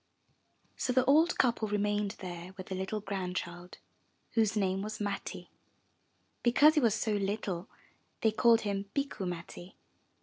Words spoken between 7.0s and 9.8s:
little they called him Bikku Matti.